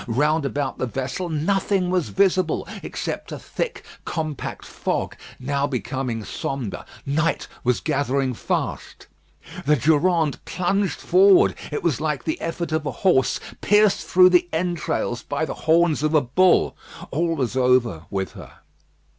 [0.07, 6.87] Round about the vessel nothing was visible except a thick, compact fog, now become sombre.
[7.05, 9.05] Night was gathering fast.
[9.63, 11.53] The Durande plunged forward.
[11.71, 16.01] It was like the effort of a horse pierced through the entrails by the horns
[16.01, 16.75] of a bull.
[17.11, 18.53] All was over with her.